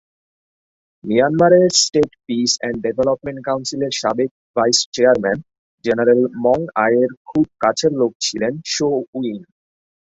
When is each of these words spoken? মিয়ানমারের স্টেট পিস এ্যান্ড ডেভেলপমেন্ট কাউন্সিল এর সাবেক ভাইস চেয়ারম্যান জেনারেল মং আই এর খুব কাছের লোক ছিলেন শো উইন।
মিয়ানমারের 1.03 1.67
স্টেট 1.77 2.11
পিস 2.25 2.51
এ্যান্ড 2.57 2.77
ডেভেলপমেন্ট 2.85 3.39
কাউন্সিল 3.47 3.81
এর 3.83 3.93
সাবেক 4.01 4.31
ভাইস 4.55 4.77
চেয়ারম্যান 4.93 5.37
জেনারেল 5.85 6.21
মং 6.43 6.59
আই 6.83 6.93
এর 7.03 7.11
খুব 7.29 7.45
কাছের 7.63 7.93
লোক 8.01 8.11
ছিলেন 8.25 8.53
শো 8.67 8.87
উইন। 9.13 9.39